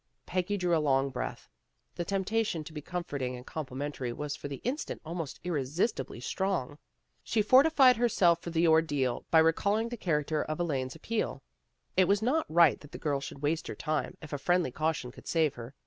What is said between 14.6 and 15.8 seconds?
caution could save her.